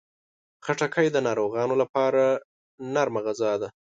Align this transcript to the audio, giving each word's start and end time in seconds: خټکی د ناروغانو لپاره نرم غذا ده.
خټکی 0.65 1.07
د 1.11 1.17
ناروغانو 1.27 1.75
لپاره 1.81 2.23
نرم 2.93 3.15
غذا 3.25 3.51
ده. 3.61 3.69